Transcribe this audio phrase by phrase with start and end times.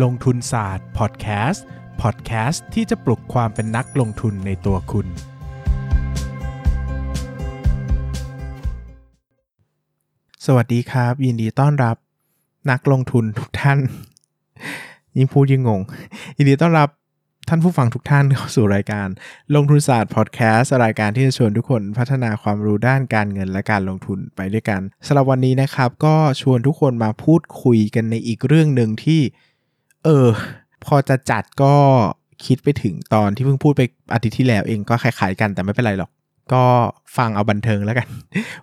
[0.00, 1.64] ลงทุนศาสตร์พอดแคสต์
[2.02, 5.06] พอดแคสต์ที่จะปลุกความเป็นนักลงทุนในตัวคุณ
[10.46, 11.96] สวัสดีครับ ยินดีต้อนรับ
[12.70, 13.78] นักลงทุนทุกท่าน
[15.16, 15.80] ยิ่งพูดยิ่งงง
[16.36, 16.88] ยินดีต้อนรับ
[17.48, 19.08] ท่านผู้ฟังทุกท่านเข้าสู่รายการ
[19.54, 29.20] ลงทุนศาสตร์พอดแคสต์รายการที่จะชวนทุกคนพัฒนาความรู้ด้านการเงินและการลงทุนไปด้วยกันสำหรับวันนี้นะครับ ก็ชวนทุกคนมาพูดคุยกันในอีกเรื่องหนึ่งที่
[30.04, 30.28] เออ
[30.84, 31.74] พอจะจัดก็
[32.46, 36.10] คิดไปถึงตอนที่เพิ่งพูดไปอาทิตย์ที่แล้วเองก็คล้ายๆกันแต่ไม่เป็นไรหรอก
[36.52, 36.64] ก็
[37.16, 38.08] ฟังเอาบันเทิงแล้วกัน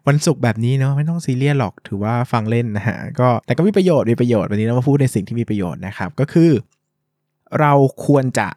[0.08, 6.52] วันศุกร์แบบนี้เนาะไม่ต้องซีเรียสหรอกถือว่าฟังเล่นนะฮะก็แต่ก็มีประโยชน์มีประโยชน์วันนี้เรามาพูดในสิ่งที่มีประโยชน์นะครับ ก็คือ
[7.60, 7.74] เรา
[8.06, 8.48] ควรจะ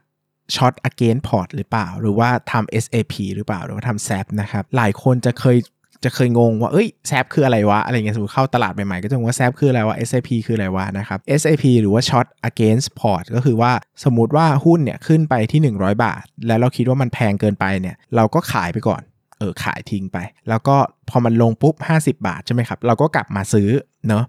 [0.54, 5.56] ช็อต against port หรือเปล่า หรือว่าทำ SAP หรือเปล่า หรือว่าทำ SAP นะครับ หลายคนจะเคย
[6.04, 13.72] จะเคยงงว่าเอ้ย SAP คืออะไรวะอะไรเงี้ยสมมติเข้าตลาดใหม่ๆก็จะงงว่า SAP คืออะไรวะ SAP คืออะไรวะนะครับ SAP หรือว่า short against port ก็คือว่า
[14.04, 19.02] สมมติว่าหุ้นเนี่ยขึ้นไปที่ 100 บาท แล้วเราคิดว่ามันแพงเกินไปเนี่ยเราก็ขายไปก่อน
[19.38, 20.18] เออขายทิ้งไป
[20.48, 20.76] แล้วก็
[21.08, 23.68] พอมันลงปุ๊บ 50 บาทใช่ไหมครับเราก็กลับมาซื้อ
[24.08, 24.24] เนาะ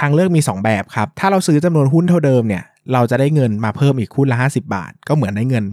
[0.00, 5.64] ทางเลือกมี 2 แบบครับ ถ้าเราซื้อจำนวนหุ้นเท่าเดิมเนี่ย เราจะได้เงินมาเพิ่มอีกหุ้นละ 50 บาท ก็เหมือนได้เงิน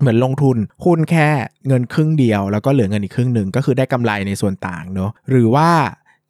[0.00, 1.28] เหมือนลงทุนหุ้นแค่
[1.68, 5.70] เงินครึ่งเดียว แล้วก็เหลือเงินอีกครึ่งหนึ่งก็คือได้กำไรในส่วนต่างเนาะหรือว่า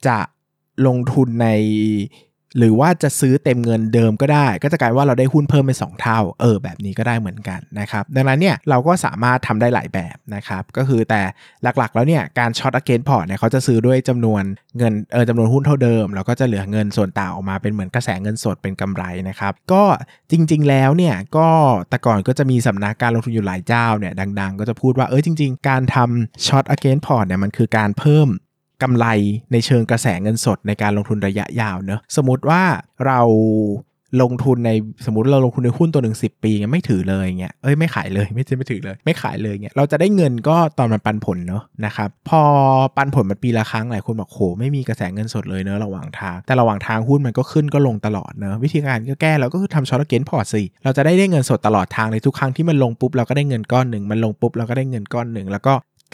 [0.07, 0.17] จะ
[0.87, 1.49] ลงทุนใน
[2.57, 11.21] หรือว่าจะซื้อเต็มเงินเดิมก็ได้ ก็จะกลายว่าเราได้หุ้นเพิ่มเป็น2เท่า เออแบบนี้ก็ได้เหมือนกันนะครับดังนั้นเนี่ยเราก็สามารถทำได้หลายแบบนะครับก็คือแต่
[11.63, 14.43] หลักๆ แล้วเนี่ยการ short against port เนี่ยเขาจะซื้อด้วยจำนวน
[14.77, 19.83] เงินเออจำนวนหุ้นเท่าเดิม แล้วก็จะเหลือเงินส่วนต่างออกมาเป็นเหมือนกระแสเงินสดเป็นกำไรนะครับก็
[20.31, 21.49] จริงๆแล้วเนี่ยก็
[21.89, 28.29] แต่ก่อนก็จะมีสำนักการลงทุนอยู่หลายเจ้าเนี่ยดัง ๆ ก็จะพูดว่าเออจริง ๆ การทำ short against port เนี่ยมันคือการเพิ่ม
[28.83, 29.05] กำไร
[29.51, 32.61] ในเชิงกระแสเงินสดในการลงทุนระยะยาวเนอะสมมติว่า
[33.05, 33.19] เรา
[34.21, 34.71] ลงทุนใน
[35.05, 42.41] สมมติเราลงทุนในหุ้นตัวหนึ่งสิบปีเงี้ยไม่ถือเลยเงี้ยเอ้ยไม่ขายเลยไม่ใช่ไม่ถือเลย ไม่ขายเลยเงี้ยเราจะได้เงินก็ตอนมันปันผลเนอะนะครับพอ
[42.97, 55.73] ปันผลมันปีละครั้งหลายคนบอกโหไม่มีกระแสเงินสดเลยเนอะระหว่างทาง แต่ระหว่างทางหุ้นมันก็ขึ้นก็ลงตลอดเนอะวิธีการก็แก้เราก็คือทำ short against port สิเราจะได้ได้เงินสดตลอดทางในทุกครั้งที่มันลงปุ๊บเราก็ได้เงินก้อนหนึ่งมันลงปุ๊บเราก็ได้เงินก้อนหนึ่งแล้วก็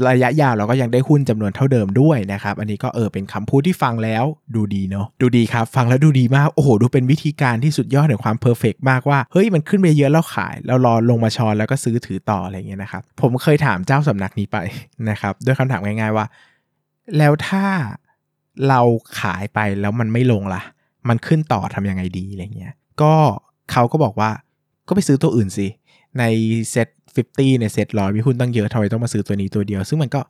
[0.09, 4.23] ระยะยาวเราก็ยังได้หุ้นจำนวนเท่าเดิมด้วยนะครับ อันนี้ก็เออเป็นคำพูดที่ฟังแล้ว
[4.55, 14.57] ดูดีเนาะดูดีครับ ฟังแล้วดูดีมาก โอ้โห ดูเป็นวิธีการที่สุดยอดแห่งความ perfect มากว่า เฮ้ย มันขึ้นไปเยอะแล้วขาย แล้วรอลงมาช้อนแล้วก็ซื้อถือต่ออะไรเงี้ยนะครับ ผมเคยถามเจ้าสำนักนี้ไป
[15.09, 16.25] นะครับ ด้วยคำถามง่ายๆว่า
[17.17, 17.65] แล้วถ้า
[18.67, 18.81] เรา
[19.19, 20.61] ขายไปแล้วมันไม่ลงล่ะ
[21.09, 23.13] มันขึ้นต่อทำยังไงดีอะไรเงี้ยก็
[23.71, 24.31] เขาก็บอกว่า
[24.87, 25.67] ก็ไปซื้อตัวอื่นสิ
[26.19, 26.23] ใน
[26.71, 30.21] เซ็ต 50 ในเซ็ตร้อยมีหุ้นตั้งเยอะทำไมต้องมาซื้อตัวนี้ตัวเดียว ซึ่งมันก็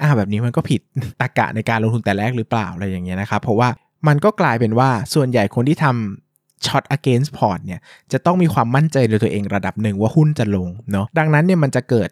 [0.00, 0.80] อ่าแบบนี้มันก็ผิด
[1.20, 3.68] ตรกะในการลงทุนแต่แรกหรือเปล่าอะไรอย่างเงี้ยนะครับเพราะว่า
[4.08, 7.80] มันก็กลายเป็นว่าส่วนใหญ่คนที่ทำช็อต against port เนี่ย
[8.12, 12.08] จะต้องมีความมั่นใจในตัวเองระดับหนึ่งว่าหุ้นจะลงเนาะดังนั้นเนี่ยมันจะเกิด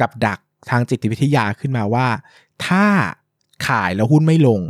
[0.00, 0.38] กับดัก
[0.70, 2.06] ทางจิตวิทยาขึ้นมาว่า
[2.66, 2.84] ถ้า
[3.66, 4.60] ขายแล้วหุ้นไม่ลง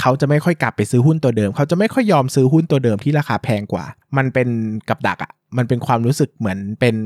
[0.00, 3.84] เขาจะไม่ค่อยกลับไปซื้อหุ้นตัวเดิม เขาจะไม่ค่อยยอมซื้อหุ้นตัวเดิมที่ราคาแพงกว่า
[4.16, 4.48] มันเป็น
[4.88, 6.96] กับดักอะ่ะมันเป็นความรู้สึกเหมือนเป็น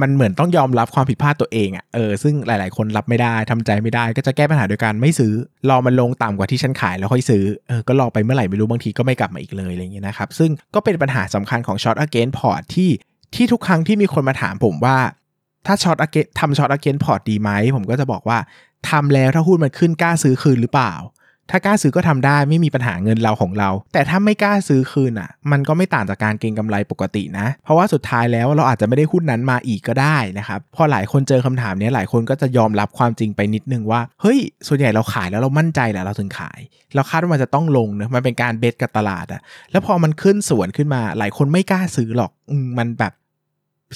[0.00, 5.32] มันเหมือนต้องยอมรับความผิดพลาดตัวเองอะ่ะเออซึ่งหลาย ๆ คนรับไม่ได้ทำใจไม่ได้ ก็จะแก้ปัญหาโดยการไม่ซื้อ
[5.68, 12.90] รอมันลงต่ำกว่าที่ฉันขายแล้วค่อยซื้อเออก็รอไปเมื่อไหร่ไม่รู้บางทีก็ไม่กลับมาอีกเลยอะไรเงี้ยนะครับซึ่งก็เป็นปัญหาสำคัญของ short against port ที่
[13.34, 14.96] ที่ทุกครั้งที่มีคนมาถามผมว่า
[15.66, 18.38] ถ้า short against ทำ short against port ดีไหมผมก็จะบอกว่า
[18.90, 20.92] ทำแล้วถ้าหุ้นมันขึ้นกล้าซื้อคืนหรือเปล่า
[21.50, 36.58] ถ้ากล้าซื้อก็ทำได้ไม่มีปัญหาเงินเราของเรา แต่ถ้าไม่กล้าซื้อคืนอะ มันก็ไม่ต่างจากการเก็งกำไรปกตินะ เพราะว่าสุดท้ายแล้วเราอาจจะไม่ได้หุ้นนั้นมาอีกก็ได้นะครับ พอหลายคนเจอคำถามนี้หลายคนก็จะยอมรับความจริงไปนิดนึงว่า เฮ้ย ส่วนใหญ่เราขายแล้วเรามั่นใจแหละเราถึงขาย
[36.94, 39.40] เราคาดว่ามันจะต้องลงเนะมันเป็นการเบสกับตลาดอะ
[39.72, 42.30] แล้วพอมันขึ้นสวนขึ้นมา หลายคนไม่กล้าซื้อหรอก
[42.78, 43.12] มันแบบ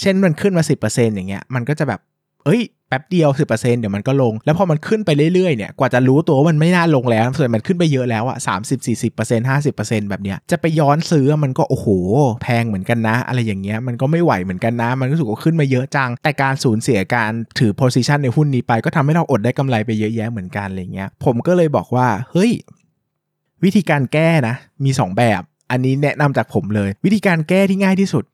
[0.01, 2.01] เช่นมันขึ้นมา 10%อย่างเงี้ย มันก็จะแบบ
[2.45, 11.87] เอ้ยแป๊บเดียว 10%เดี๋ยวมันก็ลง แล้วพอมันขึ้นไปเรื่อยๆ เนี่ย กว่าจะรู้ตัวว่ามันไม่น่าลงแล้ว ส่วนมันขึ้นไปเยอะแล้วอะสามสิบสี่สิบเปอร์เซ็นต์ห้าสิบเปอร์เซ็นต์แบบเนี้ย จะไปย้อนซื้อมันก็โอ้โห
[12.43, 22.51] แพงเหมือนกันนะ อะไรอย่างเงี้ย มันก็ไม่ไหวเหมือนกันนะ มันรู้สึกว่าขึ้นมาเยอะจัง แต่การสูญเสียการถือ position ในหุ้นนี้ไป ก็ทำให้เราอดได้กำไรไปเยอะแยะเหมือนกันอะไรเงี้ย ผมก็เลยบอกว่า เฮ้ย
[23.65, 24.55] วิธีการแก้นะ
[24.85, 28.25] มี 2 แบบ อันนี้แนะนำจากผมเลย วิธีการแก้ที่ง่ายที่สุด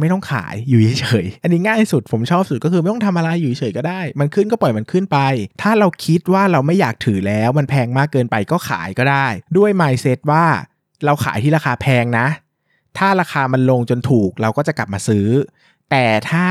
[0.00, 5.18] ไม่ต้องขายอยู่เฉยๆอันนี้ง่ายสุดผมชอบสุดก็คือไม่ต้องทำอะไรอยู่เฉยก็ได้ มันขึ้นก็ปล่อยมันขึ้นไป
[5.62, 9.26] ถ้าเราคิดว่าเราไม่อยากถือแล้วมันแพงมากเกินไปก็ขายก็ได้
[9.56, 10.44] ด้วย mindset ว่า
[11.04, 12.26] เราขายที่ราคาแพงนะ
[12.98, 15.28] ถ้าราคามันลงจนถูกเราก็จะกลับมาซื้อ
[15.90, 16.46] แต่ถ้า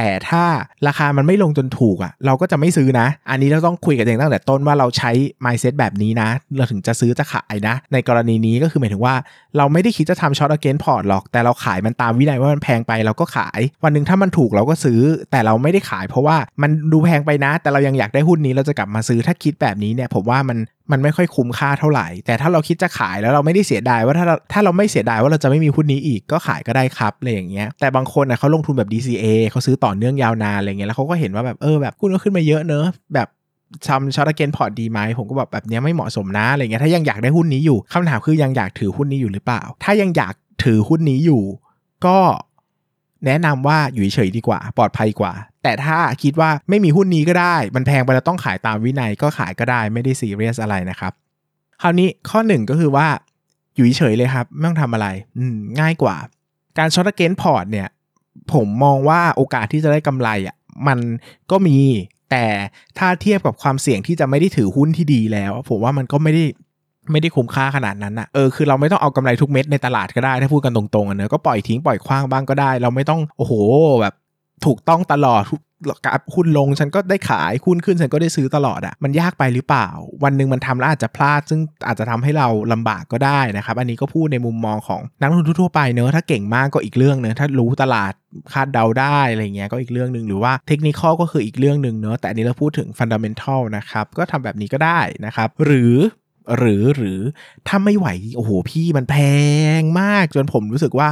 [0.00, 0.44] แต่ถ้า
[0.86, 5.10] ราคามันไม่ลงจนถูกอะ่ะ เราก็จะไม่ซื้อนะ อันนี้เราต้องคุยกันเองตั้งแต่ต้นว่าเราใช้
[5.44, 9.14] mindset แบบนี้นะ เราถึงจะซื้อจะขายนะ ในกรณีนี้ก็คือหมายถึงว่า
[9.56, 15.00] เราไม่ได้คิดจะทำ short against port หรอก แต่เราขายมันตามวินัยว่ามันแพงไปเราก็ขาย วันหนึ่งถ้ามันถูกเราก็ซื้อ
[15.30, 20.58] แต่เราไม่ได้ขาย เพราะว่ามันดูแพงไปนะ แต่เรายังอยากได้หุ้นนี้เราจะกลับมาซื้อถ้าคิดแบบนี้เนี่ยผมว่ามัน
[20.92, 32.84] มันไม่ค่อยคุ้มค่าเท่าไหร่ แต่ถ้าเราคิดจะขายแล้วเราไม่ได้เสียดายว่าถ้าเราถ้าเราไม่เสียดายว่าเราจะไม่มีหุ้นนี้อีกก็ขายก็ได้ครับอะไรอย่างเงี้ยแต่บางคนนะเขาลงทุนแบบ DCA เขาซื้อต่อเนื่องยาวนานอะไรเงี้ยแล้วเขาก็เห็นว่าแบบเออแบบหุ้นก็ขึ้นมาเยอะเนอะ
[33.14, 33.28] แบบ
[33.88, 40.34] ทำ short against port ดีไหมผมก็แบบแบบนี้ไม่เหมาะสมนะอะไรเงี้ยถ้ายังอยากได้หุ้นนี้อยู่คำถามคือยังอยากถือหุ้นนี้อยู่หรือเปล่า ถ้ายังอยาก
[40.64, 41.42] ถือหุ้นนี้อยู่
[42.06, 42.18] ก็
[43.26, 45.32] แนะนำว่าอยู่เฉยดีกว่า ปลอดภัยกว่า
[45.62, 51.12] แต่ถ้าคิดว่าไม่มีหุ้นนี้ก็ได้ มันแพงไปแล้วต้องขายตามวินัยก็ขายก็ได้ไม่ได้ซีเรียสอะไรนะครับ
[51.82, 53.06] คราวนี้ข้อหนึ่งก็คือว่า
[53.74, 55.06] อยู่เฉยเลยครับ ไม่ต้องทำอะไร
[55.38, 55.44] อื
[55.80, 56.16] ง่ายกว่า
[56.78, 57.88] การ short against port เนี่ย
[58.52, 60.56] ผมมองว่าโอกาสที่จะได้กำไรอะ
[60.86, 60.98] มัน
[61.50, 61.78] ก็มี
[62.30, 62.44] แต่
[62.98, 66.44] ถ้าเทียบกับความเสี่ยงที่จะไม่ได้ถือหุ้นที่ดีแล้ว ผมว่ามันก็ไม่ได้
[67.12, 73.52] ไม่ได้คุ้มค่าขนาดนั้นอะเออคือเราไม่ต้องเอากำไรทุกเม็ดในตลาดก็ได้ถ้าพูดกันตรงๆอะเนอะก็ปล่อยทิ้งปล่อยคว้างบ้างก็ได้ เราไม่ต้องโอ้โห
[74.00, 74.14] แบบ
[74.66, 75.42] ถูกต้องตลอด
[76.04, 79.88] กับหุ้นลงฉันก็ได้ขายหุ้นขึ้นฉันก็ได้ซื้อตลอดอะมันยากไปหรือเปล่า
[80.24, 88.12] วันหนึ่งมันทำแล้วอาจจะพลาด ซึ่งอาจจะทำให้เราลำบากก็ได้นะครับ อันนี้ก็พูดในมุมมองของนักลงทุนทั่วไปเนอะถ้าเก่งมากก็อีกเรื่องเนอะถ้ารู้ตลาด
[88.52, 95.94] คาดเดาได้อะไรเงี้ยก็อีกเรื่องหนึ่งหรือว่าเทคนิคก็คืออีกเรื่องหนึ่งเนอะแต่อันนี้เราพูดถึงฟันดัมเมนทัลนะครับก็ทำแบบนี้ก็ได้นะครับหรือ
[96.56, 97.20] หรือหรือ
[97.66, 99.16] ถ้าไม่ไหวโอ้โหพี่มันแพ
[99.80, 101.10] งมากจนผมรู้สึกว่า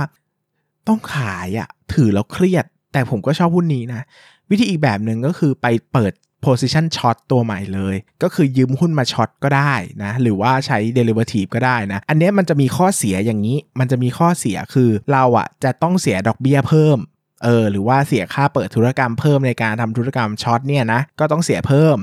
[0.88, 4.02] ต้องขายอะถือแล้วเครียด แต่ผมก็ชอบหุ้นนี้นะ
[4.50, 6.12] วิธีอีกแบบหนึ่งก็คือไปเปิด
[6.44, 9.74] position short ตัวใหม่เลย ก็คือยืมหุ้นมาช็อตก็ได้
[10.04, 16.98] นะ หรือว่าใช้ derivative ก็ได้นะ อันนี้มันจะมีข้อเสียอย่างนี้ มันจะมีข้อเสียคือเราอะจะต้องเสียดอกเบี้ยเพิ่ม
[17.44, 21.96] เออหรือว่าเสียค่าเปิดธุรกรรมเพิ่มในการทำธุรกรรมช็อตเนี่ยนะก็ต้องเสียเพิ่ม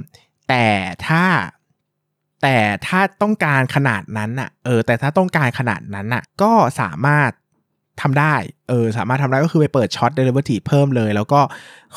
[0.49, 0.67] แต่
[1.07, 1.25] ถ้า
[2.41, 6.51] แต่ถ้าต้องการขนาดนั้นอะเออ แต่ถ้าต้องการขนาดนั้นอะก็
[6.81, 7.31] สามารถ
[8.01, 8.35] ทำได้
[8.69, 11.39] เออสามารถทำได้ก็คือไปเปิด short derivative เพิ่มเลย แล้วก็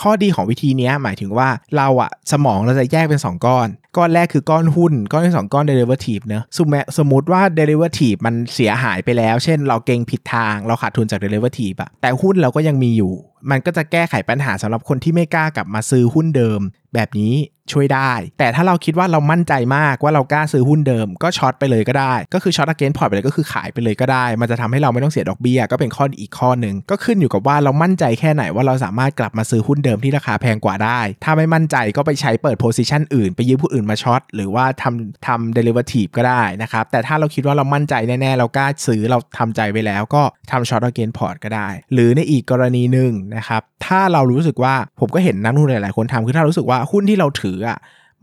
[0.00, 11.70] ข้อดีของวิธีนี้หมายถึงว่าเราอะสมองเราจะแยกเป็น 2 ก้อน ก้อนแรกคือก้อนหุ้น ก้อนที่ 2 ก้อน derivative เนอะสมสมมติว่า derivative มันเสียหายไปแล้ว เช่น เราเก็งผิดทาง เราขาดทุนจาก derivative
[11.80, 13.12] อะแต่หุ้นเราก็ยังมีอยู่
[13.50, 16.60] มันก็จะแก้ไขปัญหาสำหรับคนที่ไม่กล้ากลับมาซื้อหุ้นเดิม
[16.94, 17.34] แบบนี้
[17.72, 34.22] ช่วยได้ แต่ถ้าเราคิดว่าเรามั่นใจมากว่าเรากล้าซื้อหุ้นเดิม ก็ short ไปเลยก็ได้ ก็คือ short against port ไปเลยก็คือขายไปเลยก็ได้ มันจะทำให้เราไม่ต้องเสียดอกเบี้ยก็เป็นข้ออีกข้อหนึ่งก็ขึ้นอยู่กับว่าเรามั่นใจแค่ไหนว่าเราสามารถกลับมาซื้อหุ้นเดิมที่ราคาแพงกว่าได้ ถ้าไม่มั่นใจก็ไปใช้เปิด position อื่น ไปยืมหุ้นอื่นมา short
[34.34, 47.78] หรือว่าทำทำ derivative ก็ได้นะครับ แต่ถ้าเราคิดว่าเรามั่นใจแน่ๆ เรากล้าซื้อเราทำใจไว้แล้วก็ทำ short against port ก็ได้ หรือในอีกกรณีหนึ่งนะครับ ถ้าเรารู้สึกว่าผมก็เห็นนักลงทุนหลายๆคนทำคือถ้ารู้สึกว่าหุ้นที่เราถืออะ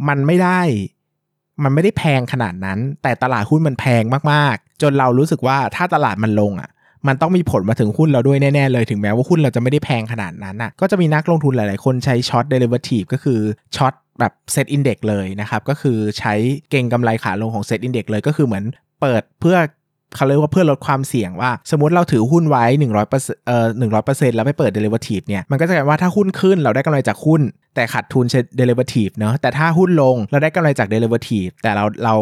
[0.07, 0.61] มันไม่ได้
[1.63, 6.69] มันไม่ได้แพงขนาดนั้น แต่ตลาดหุ้นมันแพงมากๆ จนเรารู้สึกว่าถ้าตลาดมันลงอะ
[7.07, 13.39] มันต้องมีผลมาถึงหุ้นเราด้วยแน่ๆเลยถึงแม้ว่าหุ้นเราจะไม่ได้แพงขนาดนั้นอะก็จะมีนักลงทุนหลายๆ คนใช้ short derivative ก็คือ
[13.75, 16.33] short แบบ SET index เลยนะครับ ก็คือใช้
[16.69, 18.63] เก็งกำไรขาลงของ SET index เลยก็คือเหมือน
[19.01, 19.57] เปิดเพื่อ
[20.15, 22.65] เขาเรียกว่าเพื่อลดความเสี่ยงว่า สมมติเราถือหุ้นไว้
[23.07, 23.67] 100%เอ่อ
[24.03, 27.41] 100%แล้วไปเปิด derivative เนี่ย มันก็จะกลายว่าถ้าหุ้นขึ้นเราได้กำไรจากหุ้น
[27.75, 32.15] แต่ขาดทุนเช่ derivative เนาะแต่ถ้าหุ้นลงเราได้กำไรจาก derivative แต่เราเรา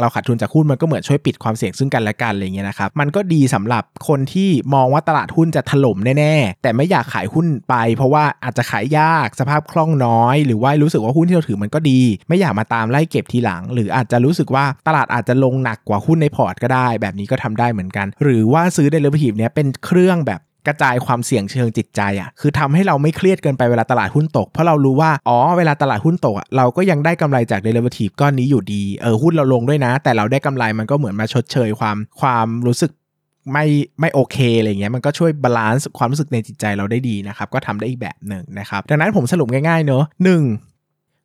[0.00, 32.90] เราขาดทุนจากหุ้นมันก็เหมือนช่วยปิดความเสี่ยงซึ่งกันและกันอะไรเงี้ยนะครับมันก็ดีสำหรับคนที่มองว่าตลาดหุ้นจะถล่มแน่ๆ แต่ไม่อยากขายหุ้นไป เพราะว่าอาจจะขายยากสภาพคล่องน้อย หรือว่ารู้สึกว่าหุ้นที่เราถือมันก็ดี ไม่อยากมาตามไล่เก็บทีหลัง หรืออาจจะรู้สึกว่าตลาดอาจจะลงหนักกว่าหุ้นในพอร์ตก็ได้ แบบนี้ก็ทำได้เหมือนกัน หรือว่าซื้อ derivative เนี้ยเป็นเครื่องแบบ กระจายความเสี่ยงเชิงจิตใจอะ่ะคือทำให้เราไม่เครียดเกินไปเวลาตลาดหุ้นตก เพราะเรารู้ว่าอ๋อเวลาตลาดหุ้นตกอะเราก็ยังได้กำไรจาก derivative ก้อนนี้อยู่ดีเออหุ้นเราลงด้วยนะ แต่เราได้กำไรมันก็เหมือนมาชดเชยความความรู้สึก
[33.52, 33.66] ไม่
[34.00, 40.42] ไม่โอเคอะไรเงี้ยมันก็ช่วย balance ความรู้สึกในจิตใจเราได้ดีนะครับก็ทำได้อีกแบบหนึ่งนะครับดังนั้นผมสรุปง่ายๆเนอะหนึ่ง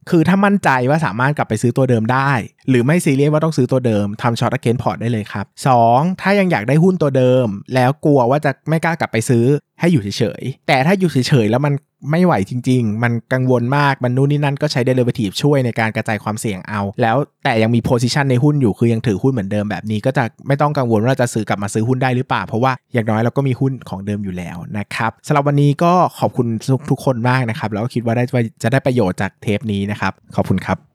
[0.09, 2.31] คือถ้ามั่นใจว่าสามารถกลับไปซื้อตัวเดิมได้
[2.69, 5.45] หรือไม่ซีเรียสว่าต้องซื้อตัวเดิมทำ short against port ได้เลยครับ
[5.83, 6.21] 2.
[6.21, 9.45] ถ้ายังอยากได้หุ้นตัวเดิม แล้วกลัวว่าจะไม่กล้ากลับไปซื้อ
[9.79, 11.73] ให้อยู่เฉยๆ แต่ถ้าอยู่เฉยๆ แล้วมัน
[12.11, 26.47] ไม่ไหวจริง ๆ มันกังวลมาก มันนู่นนี่นั่นก็ใช้เดลิเวอทีฟช่วยในการกระจายความเสี่ยงเอา แล้วแต่ยังมีโพซิชันในหุ้นอยู่ คือยังถือหุ้นเหมือนเดิมแบบนี้ ก็จะไม่ต้องกังวลว่าจะซื้อกลับมาซื้อหุ้นได้หรือเปล่า เพราะว่าอย่างน้อยเราก็มีหุ้นของเดิมอยู่แล้วนะครับสำหรับวันนี้ก็ขอบคุณ
[26.89, 28.23] ทุกคนมากนะครับ แล้วก็คิดว่าได้
[28.63, 30.94] จะได้ประโยชน์จากเทปนี้นะครับ ขอบคุณครับ